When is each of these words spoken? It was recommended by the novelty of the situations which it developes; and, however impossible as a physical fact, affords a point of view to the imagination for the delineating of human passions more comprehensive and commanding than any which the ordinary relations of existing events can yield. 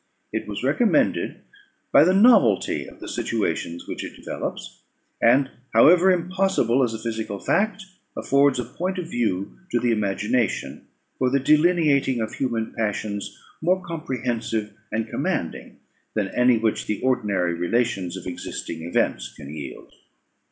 It 0.33 0.47
was 0.47 0.63
recommended 0.63 1.41
by 1.91 2.03
the 2.03 2.13
novelty 2.15 2.87
of 2.87 2.99
the 2.99 3.07
situations 3.07 3.87
which 3.87 4.03
it 4.03 4.15
developes; 4.15 4.81
and, 5.21 5.51
however 5.73 6.09
impossible 6.09 6.81
as 6.81 6.95
a 6.95 6.99
physical 6.99 7.37
fact, 7.39 7.83
affords 8.17 8.57
a 8.57 8.63
point 8.63 8.97
of 8.97 9.11
view 9.11 9.59
to 9.71 9.79
the 9.79 9.91
imagination 9.91 10.87
for 11.19 11.29
the 11.29 11.39
delineating 11.39 12.19
of 12.19 12.33
human 12.33 12.73
passions 12.73 13.37
more 13.61 13.83
comprehensive 13.85 14.73
and 14.91 15.07
commanding 15.07 15.77
than 16.15 16.29
any 16.29 16.57
which 16.57 16.87
the 16.87 16.99
ordinary 17.01 17.53
relations 17.53 18.17
of 18.17 18.25
existing 18.25 18.81
events 18.81 19.31
can 19.31 19.53
yield. 19.53 19.93